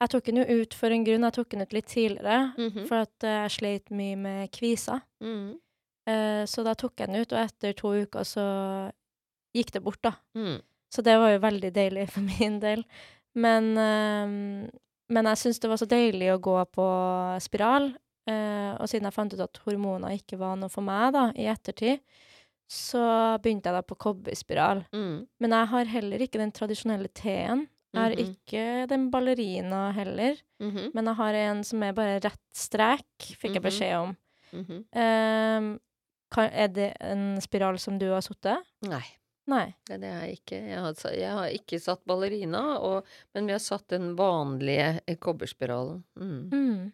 [0.00, 1.26] jeg tok den jo ut for en grunn.
[1.28, 2.86] Jeg tok den ut litt tidligere, Mhm.
[2.88, 5.02] for at uh, jeg sleit mye med kviser.
[5.20, 5.50] Mm.
[6.08, 8.46] Uh, så da tok jeg den ut, og etter to uker så
[9.54, 10.12] gikk det bort, da.
[10.34, 10.62] Mm.
[10.90, 12.84] Så det var jo veldig deilig for min del.
[13.34, 14.70] Men, uh,
[15.10, 16.88] men jeg syns det var så deilig å gå på
[17.42, 17.92] spiral.
[18.30, 21.46] eh, og siden jeg fant ut at hormoner ikke var noe for meg da, i
[21.50, 21.98] ettertid,
[22.70, 23.02] så
[23.42, 24.84] begynte jeg da på kobberspiral.
[24.94, 25.26] Mm.
[25.42, 27.66] Men jeg har heller ikke den tradisjonelle T-en.
[27.92, 28.28] Jeg har Mhm.
[28.30, 30.36] ikke den ballerina heller.
[30.62, 30.92] Mhm.
[30.94, 33.66] Men jeg har en som er bare rett strek, fikk jeg Mhm.
[33.66, 34.16] beskjed om.
[34.94, 35.78] Ehm,
[36.30, 38.62] kan, er det en spiral som du har sittet?
[38.86, 39.02] Nei,
[39.48, 39.74] Nei.
[39.88, 40.68] det det er ikke.
[40.68, 43.04] Jeg har, jeg har ikke satt ballerina, og,
[43.34, 46.04] men vi har satt den vanlige kobberspiralen.
[46.16, 46.50] Mm.
[46.52, 46.92] Mm.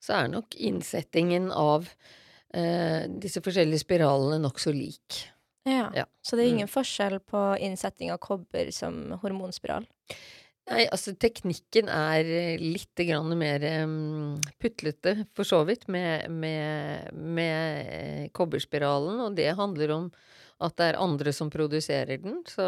[0.00, 1.88] Så er nok innsettingen av
[2.54, 5.22] eh, disse forskjellige spiralene nokså lik.
[5.68, 5.90] Ja.
[5.94, 6.06] Ja.
[6.24, 6.56] Så det er Mm.
[6.56, 9.86] ingen forskjell på innsetting av kobber som hormonspiral?
[10.70, 17.12] Nei, altså teknikken er eh, litt grann mer um, putlete, for så vidt, med, med,
[17.12, 20.10] med eh, kobberspiralen, og det handler om
[20.60, 22.66] at det er andre som produserer den, så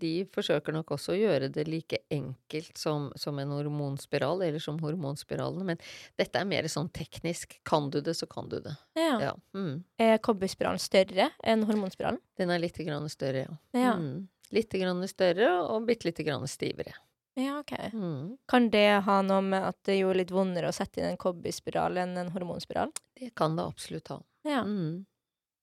[0.00, 4.78] de forsøker nok også å gjøre det like enkelt som, som en hormonspiral, eller som
[4.82, 5.80] hormonspiralene, men
[6.20, 7.58] dette er mer sånn teknisk.
[7.66, 8.74] Kan du det, så kan du det.
[8.98, 9.16] Ja.
[9.28, 9.32] Ja.
[9.58, 9.82] Mm.
[9.98, 12.22] Er kobberspiralen større enn hormonspiralen?
[12.38, 13.56] Den er litt grann større, ja.
[13.74, 13.96] Ja.
[13.98, 14.28] Mm.
[14.52, 16.94] Litt grann større og bitte lite grann stivere.
[17.34, 17.72] Ja, ok.
[17.92, 18.36] Mm.
[18.46, 21.96] Kan det ha noe med at det gjorde litt vondere å sette inn en kobberspiral
[22.02, 22.92] enn en hormonspiral?
[23.16, 24.18] Det kan det absolutt ha.
[24.44, 24.60] Ja.
[24.68, 25.06] Mm.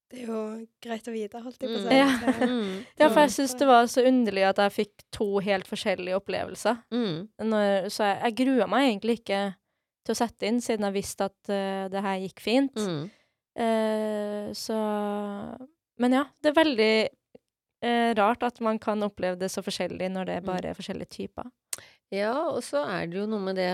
[0.09, 0.39] Det er jo
[0.81, 1.89] greit å vite, holdt jeg på å Mm.
[1.89, 1.97] si.
[1.99, 2.47] Ja.
[2.49, 2.85] Mm.
[2.97, 6.79] Ja, for jeg syns det var så underlig at jeg fikk to helt forskjellige opplevelser.
[6.91, 7.27] Mm.
[7.51, 9.41] Når, så jeg, jeg grua meg egentlig ikke
[10.07, 12.73] til å sette inn, siden jeg visste at uh, det her gikk fint.
[12.81, 13.05] Mm.
[13.59, 14.77] Uh, så
[15.99, 16.93] Men ja, det er veldig
[17.85, 21.13] uh, rart at man kan oppleve det så forskjellig når det er bare er forskjellige
[21.19, 21.49] typer.
[22.09, 23.67] Ja, og så er det jo noe med det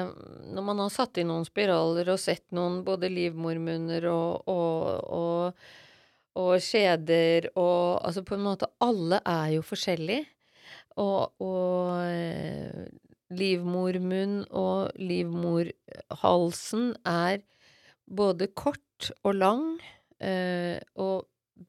[0.52, 5.70] Når man har satt inn noen spiraler og sett noen både livmormunner og, og, og,
[6.36, 10.26] og skjeder og Altså på en måte Alle er jo forskjellige.
[10.96, 12.00] Og, og
[13.36, 17.42] livmormunn og livmorhalsen er
[18.06, 19.66] både kort og lang,
[20.22, 21.26] eh, og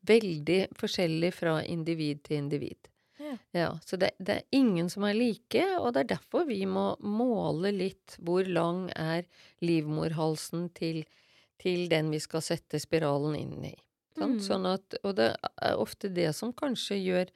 [0.07, 2.91] veldig forskjellig fra individ til individ.
[3.19, 3.37] Ja.
[3.57, 6.93] Ja, så det, det er ingen som er like, og det er derfor vi må
[7.01, 9.25] måle litt hvor lang er
[9.65, 11.03] livmorhalsen til,
[11.59, 13.75] til den vi skal sette spiralen inn i.
[14.17, 14.41] Sant?
[14.41, 14.45] Mm.
[14.45, 17.35] Sånn at, og det er ofte det som kanskje gjør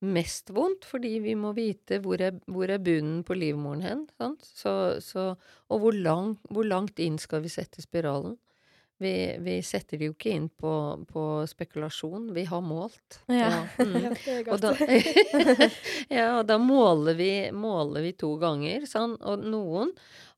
[0.00, 4.04] mest vondt, fordi vi må vite hvor er, hvor er bunnen på livmoren hen.
[4.18, 4.46] Sant?
[4.46, 5.32] Så, så,
[5.68, 8.36] og hvor, lang, hvor langt inn skal vi sette spiralen?
[8.98, 10.70] Vi, vi setter det jo ikke inn på,
[11.06, 13.20] på spekulasjon, vi har målt.
[13.30, 13.62] Ja.
[13.78, 13.94] mm.
[14.02, 14.72] Ja, er Og da,
[16.16, 19.94] ja, og da måler vi, måler vi to ganger, sånn, og noen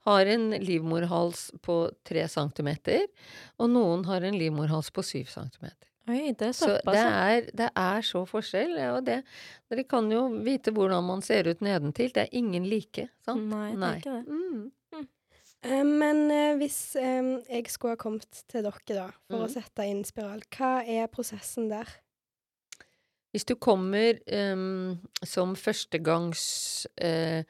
[0.07, 1.77] har en livmorhals på
[2.09, 3.07] tre centimeter,
[3.61, 5.87] og noen har en livmorhals på syv centimeter.
[6.09, 9.21] Oi, det er Så det er, det er så forskjell, ja, og det,
[9.71, 13.45] dere kan jo vite hvordan man ser ut nedentil, det er ingen like, sant?
[13.53, 14.27] Nei, det er ikke det.
[14.27, 14.71] Mm.
[15.63, 19.53] Eh, Men uh, hvis um, jeg skulle ha kommet til dere da, for å Mm.
[19.53, 21.87] sette inn spiral, hva er prosessen der?
[23.31, 27.45] Hvis du kommer um, som førstegangs eh,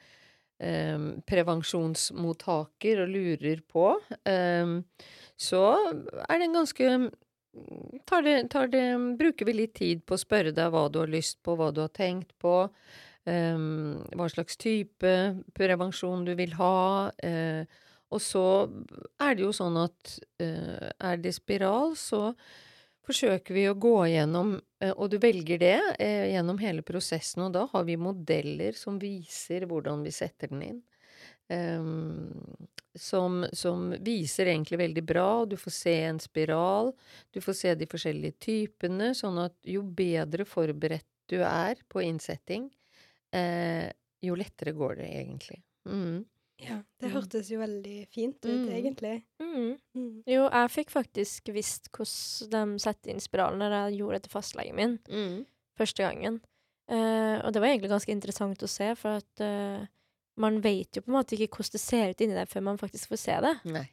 [0.61, 3.87] prevensjonsmottaker og lurer på,
[4.29, 4.75] um,
[5.41, 5.61] så
[6.27, 6.89] er det en ganske
[8.05, 8.83] tar det, tar det,
[9.19, 11.81] Bruker vi litt tid på å spørre deg hva du har lyst på, hva du
[11.83, 12.55] har tenkt på,
[13.27, 15.13] um, hva slags type
[15.57, 17.11] prevensjon du vil ha.
[17.23, 17.63] Uh,
[18.11, 18.45] og så
[19.23, 22.31] er det jo sånn at uh, er det spiral, så
[23.07, 24.57] forsøker vi å gå gjennom,
[24.89, 29.67] og du velger det, eh, gjennom hele prosessen, og da har vi modeller som viser
[29.69, 30.81] hvordan vi setter den inn.
[31.51, 32.31] Um,
[32.95, 36.93] som, som viser egentlig veldig bra, du får se en spiral,
[37.31, 42.69] du får se de forskjellige typene, sånn at jo bedre forberedt du er på innsetting,
[43.35, 43.87] eh,
[44.23, 45.61] jo lettere går det egentlig.
[45.87, 46.23] Mm.
[46.61, 47.13] Ja, det Mm.
[47.15, 48.69] hørtes jo veldig fint ut, Mm.
[48.69, 49.23] egentlig.
[49.41, 49.77] Mm.
[49.95, 50.23] Mm.
[50.27, 54.31] Jo, jeg fikk faktisk visst hvordan de setter inn spiralen når jeg gjorde det til
[54.35, 55.45] fastlegen min Mm.
[55.77, 56.41] første gangen.
[56.91, 59.85] Uh, og det var egentlig ganske interessant å se, for at uh,
[60.37, 62.77] man vet jo på en måte ikke hvordan det ser ut inni der før man
[62.77, 63.55] faktisk får se det.
[63.65, 63.89] Nei.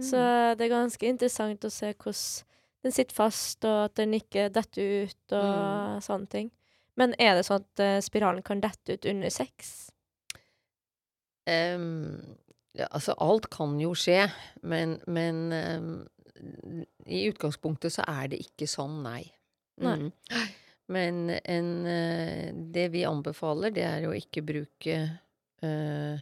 [0.00, 2.44] Så det er ganske interessant å se hvordan
[2.84, 6.50] den sitter fast, og at den ikke detter ut, og sånne ting.
[6.96, 9.90] Men er det sånn at uh, spiralen kan dette ut under sex?
[11.48, 14.28] Ja, altså, alt kan jo skje,
[14.62, 15.92] men, men um,
[17.08, 19.22] i utgangspunktet så er det ikke sånn, nei.
[19.82, 19.96] Nei.
[20.04, 20.48] Mm.
[20.88, 24.94] Men en, eh, det vi anbefaler, det er å ikke bruke
[25.60, 26.20] uh,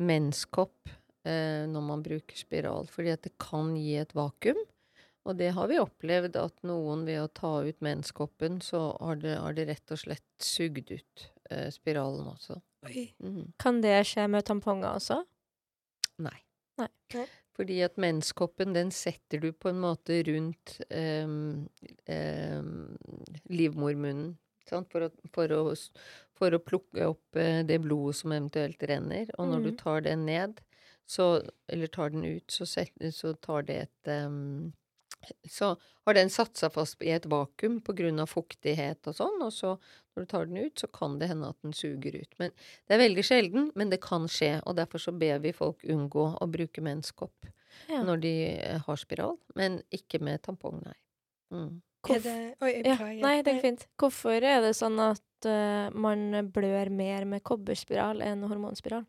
[0.00, 0.88] menskopp
[1.28, 4.62] uh, når man bruker spiral, fordi at det kan gi et vakuum.
[5.28, 9.36] Og det har vi opplevd at noen ved å ta ut menskoppen, så har det,
[9.38, 12.56] har det rett og slett sugd ut eh, spiralen også.
[12.86, 13.14] Oi.
[13.22, 13.52] Mhm.
[13.62, 15.22] Kan det skje med tamponger også?
[16.18, 16.38] Nei.
[16.80, 16.88] Nei.
[17.14, 17.26] Nei.
[17.52, 21.68] Fordi at menskoppen, den setter du på en måte rundt um,
[22.08, 22.96] um,
[23.52, 24.38] livmormunnen.
[24.68, 24.88] Sant?
[24.94, 25.74] For, å, for, å,
[26.38, 29.28] for å plukke opp eh, det blodet som eventuelt renner.
[29.38, 29.76] Og når du Mhm.
[29.82, 30.62] tar den ned,
[31.06, 34.72] så, eller tar den ut, så, set, så tar det et ehm,
[35.48, 35.72] Så
[36.06, 39.52] har den satt seg fast i et vakuum på grunn av fuktighet og sånn, og
[39.54, 39.76] så
[40.12, 42.34] når du tar den ut, så kan det hende at den suger ut.
[42.42, 42.52] Men
[42.86, 46.26] det er veldig sjelden, men det kan skje, og derfor så ber vi folk unngå
[46.40, 47.50] å bruke menskopp
[47.88, 48.02] Ja.
[48.04, 50.98] når de eh, har spiral, men ikke med tampong, nei.
[51.52, 51.80] Mm.
[52.10, 53.86] Er det Oi, Ja, nei, det er fint.
[54.00, 59.04] Hvorfor er det sånn at at uh, man blør mer med kobberspiral enn hormonspiral?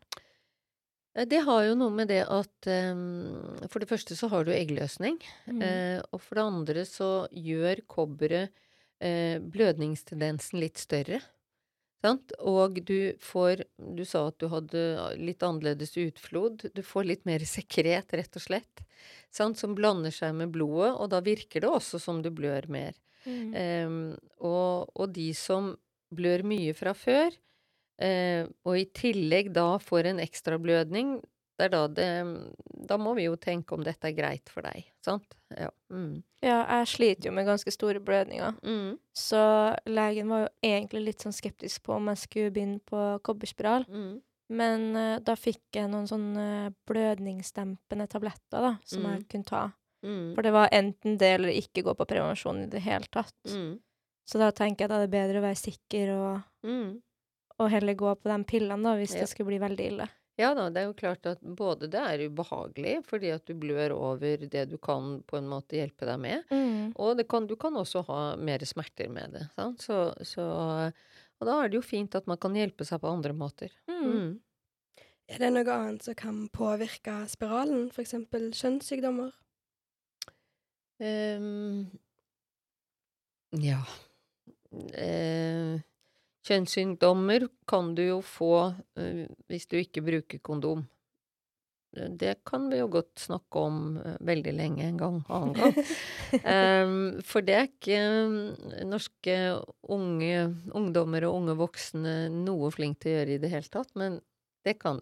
[1.14, 4.52] Eh, det har jo noe med det at um, For det første så har du
[4.54, 5.20] eggløsning.
[5.46, 5.62] Mm.
[5.62, 8.52] Uh, og for det andre så gjør kobberet
[9.04, 11.22] uh, blødningstendensen litt større.
[12.04, 12.34] Sant?
[12.44, 13.64] Og du får
[13.96, 14.82] Du sa at du hadde
[15.16, 16.66] litt annerledes utflod.
[16.76, 18.84] Du får litt mer sekret, rett og slett,
[19.32, 19.56] sant?
[19.60, 22.92] som blander seg med blodet, og da virker det også som du blør mer.
[23.24, 23.54] Mm.
[23.56, 23.96] Um,
[24.44, 25.72] og, og, de som
[26.12, 27.32] blør mye fra før,
[28.02, 31.16] uh, og i tillegg da får en ekstrablødning,
[31.54, 32.06] det er da det
[32.88, 35.36] Da må vi jo tenke om dette er greit for deg, sant?
[35.54, 35.70] Ja.
[35.92, 36.24] Mm.
[36.42, 38.56] ja jeg sliter jo med ganske store blødninger.
[38.66, 38.96] Mm.
[39.14, 39.40] Så
[39.86, 43.86] legen var jo egentlig litt sånn skeptisk på om jeg skulle begynne på kobberspiral.
[43.88, 44.18] Mm.
[44.58, 49.26] Men uh, da fikk jeg noen sånne blødningsdempende tabletter da, som jeg mm.
[49.30, 49.64] kunne ta.
[50.04, 50.34] Mm.
[50.34, 53.36] For det var enten det eller ikke gå på prevensjon i det hele tatt.
[53.48, 53.78] Mm.
[54.28, 56.44] Så da tenker jeg at det er bedre å være sikker og,
[57.62, 59.22] og heller gå på de pillene da, hvis ja.
[59.22, 60.08] det skulle bli veldig ille.
[60.40, 63.92] Ja da, det er jo klart at både det er ubehagelig fordi at du blør
[63.94, 66.96] over det du kan på en måte hjelpe deg med, mm.
[66.98, 69.44] og kan, du kan også ha mer smerter med det.
[69.54, 69.84] Sant?
[69.86, 70.48] Så, så,
[71.38, 73.70] og da er det jo fint at man kan hjelpe seg på andre måter.
[73.86, 74.02] Mm.
[74.10, 74.34] Mm.
[75.30, 78.16] Er det noe annet som kan påvirke spiralen, f.eks.
[78.58, 79.30] kjønnssykdommer?
[81.04, 81.90] Um,
[83.58, 83.80] ja
[84.74, 85.63] uh,
[86.44, 90.84] Kjønnssykdommer kan du jo få uh, hvis du ikke bruker kondom.
[91.94, 95.76] Det kan vi jo godt snakke om uh, veldig lenge en gang, annen gang.
[96.42, 96.96] um,
[97.30, 98.00] for det er ikke
[98.90, 99.36] norske
[99.94, 100.40] unge
[100.74, 104.20] ungdommer og unge voksne noe flinke til å gjøre i det hele tatt, men
[104.64, 105.00] det kan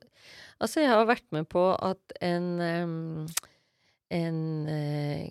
[0.62, 3.26] Altså, jeg har vært med på at en um,
[4.12, 4.38] en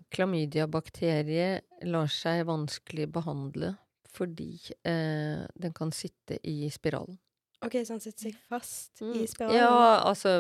[0.09, 3.75] klamydiabakterie lar seg vanskelig behandle
[4.11, 7.19] fordi eh, den kan sitte i spiralen.
[7.61, 9.11] Ok, så han sitter seg fast mm.
[9.21, 9.59] i spiralen?
[9.59, 10.31] Ja, altså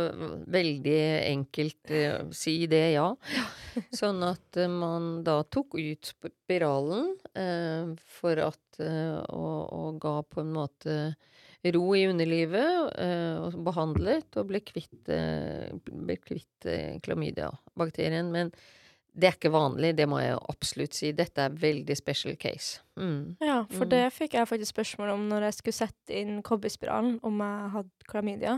[0.49, 3.11] veldig enkelt eh, si det, ja.
[3.99, 10.15] Sånn at eh, man da tok ut spiralen eh, for at eh, og, og, ga
[10.25, 10.97] på en måte
[11.75, 15.13] ro i underlivet, eh, og behandlet, og ble kvitt,
[15.85, 16.71] ble kvitt
[17.05, 18.33] klamydia-bakterien.
[18.33, 18.49] Men
[19.11, 21.11] det er ikke vanlig, det må jeg absolutt si.
[21.15, 22.79] Dette er veldig special case.
[22.95, 23.35] Mm.
[23.43, 23.91] Ja, for mm.
[23.91, 28.09] det fikk jeg faktisk spørsmål om når jeg skulle sette inn kobberspiralen, om jeg hadde
[28.11, 28.57] klamydia.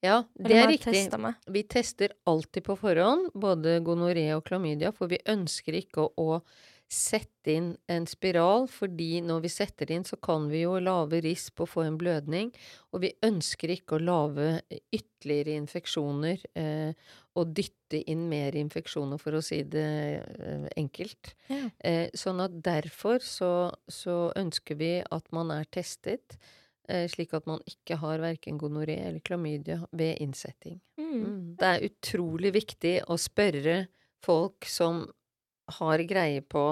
[0.00, 1.04] Ja, det er riktig.
[1.52, 6.40] Vi tester alltid på forhånd, både gonoré og klamydia, for vi ønsker ikke å, å
[6.90, 11.62] sette inn en spiral, fordi når vi setter inn, så kan vi jo lage risp
[11.62, 12.50] og få en blødning,
[12.90, 14.48] og vi ønsker ikke å lage
[14.90, 19.84] ytterligere infeksjoner eh, og dytte inn mer infeksjoner, for å si det
[20.18, 21.34] eh, enkelt.
[21.52, 21.68] Ja.
[21.78, 23.52] Eh, sånn at derfor så,
[23.86, 26.40] så, ønsker vi at man er testet,
[26.90, 30.80] eh, slik at man ikke har verken gonoré eller klamydia ved innsetting.
[30.98, 31.14] Mm.
[31.14, 31.40] Mm.
[31.62, 33.84] Det er utrolig viktig å spørre
[34.26, 35.04] folk som
[35.78, 36.64] har greie på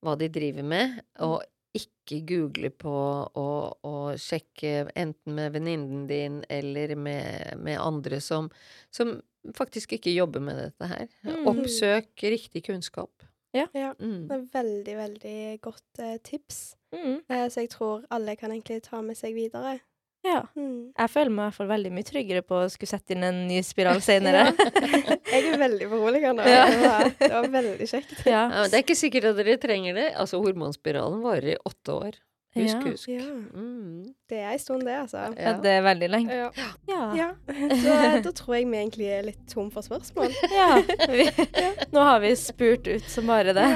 [0.00, 1.24] hva de driver med, mm.
[1.26, 1.42] og
[1.76, 2.92] ikke google på
[3.38, 8.48] og, sjekke enten med venninnen din eller med, med andre som,
[8.90, 9.20] som,
[9.54, 11.06] faktisk ikke jobber med dette her.
[11.22, 11.46] Mm.
[11.52, 13.22] Oppsøk riktig kunnskap.
[13.54, 13.66] Ja.
[13.74, 13.94] ja.
[13.98, 14.26] Mm.
[14.28, 16.58] Det er veldig, veldig godt eh, tips.
[16.94, 17.22] Mm.
[17.28, 19.78] Eh, så jeg tror alle kan egentlig ta med seg videre.
[20.26, 20.42] Ja.
[20.52, 20.92] Mm.
[20.98, 23.38] Jeg føler meg i hvert fall veldig mye tryggere på å skulle sette inn en
[23.48, 24.50] ny spiral senere.
[24.52, 26.44] jeg er veldig beroligende.
[26.48, 26.66] Ja.
[26.68, 28.16] Det, var, det var veldig kjekt.
[28.28, 28.42] Ja.
[28.52, 30.08] Ja, det er ikke sikkert at dere trenger det.
[30.20, 32.20] Altså, hormonspiralen varer i åtte år.
[32.54, 33.08] Husk, husk.
[33.08, 33.22] Ja.
[33.54, 34.04] Mm.
[34.28, 35.18] Det er en stund, det, altså.
[35.38, 36.34] Ja, det er veldig lenge.
[36.34, 37.02] Ja.
[37.16, 37.28] ja.
[37.46, 40.34] Så da tror jeg vi egentlig er litt tom for spørsmål.
[40.58, 40.80] ja.
[41.10, 41.28] Vi,
[41.94, 43.68] nå har vi spurt ut som bare det.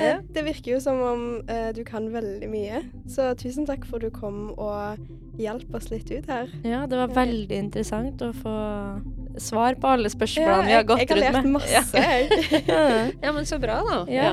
[0.00, 0.14] Ja.
[0.24, 2.80] Det virker jo som om uh, du kan veldig mye.
[3.12, 4.96] Så tusen takk for at du kom og
[5.40, 6.48] hjalp oss litt ut her.
[6.64, 8.56] Ja, det var veldig interessant å få
[9.40, 11.20] svar på alle spørsmålene vi har gått rundt med.
[11.20, 12.64] Jeg har lært masse, jeg.
[13.24, 14.00] ja, men så bra, da.
[14.12, 14.32] Ja.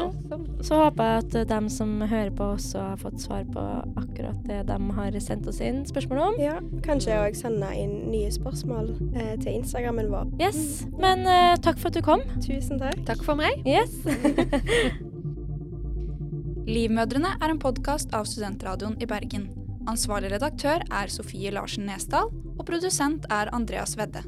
[0.63, 3.63] Så håper jeg at dem som hører på, også har fått svar på
[3.99, 6.39] akkurat det de har sendt oss inn spørsmål om.
[6.41, 10.31] Ja, kanskje òg sende inn nye spørsmål eh, til Instagrammen vår.
[10.41, 10.85] Yes.
[10.99, 12.23] Men eh, takk for at du kom.
[12.45, 12.99] Tusen takk.
[13.09, 13.61] Takk for meg.
[13.67, 13.93] Yes.
[16.69, 19.49] Livmødrene er en podkast av Studentradioen i Bergen.
[19.89, 24.21] Ansvarlig redaktør er Sofie Larsen Nesdal, og produsent er Andreas Wedde.